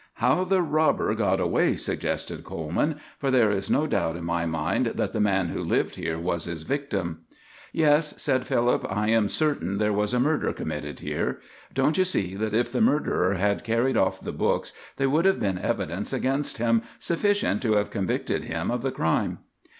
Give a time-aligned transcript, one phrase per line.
[0.15, 4.93] "How the robber got away," suggested Coleman; "for there is no doubt in my mind
[4.95, 7.19] that the man who lived here was his victim."
[7.71, 11.39] "Yes," said Philip, "I am certain there was a murder committed here.
[11.71, 15.39] Don't you see that if the murderer had carried off the books they would have
[15.39, 19.37] been evidence against him sufficient to have convicted him of the crime?"